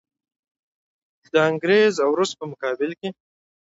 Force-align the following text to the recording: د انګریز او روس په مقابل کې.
د 1.33 1.35
انګریز 1.49 1.93
او 2.03 2.09
روس 2.19 2.31
په 2.39 2.45
مقابل 2.51 2.91
کې. 2.99 3.09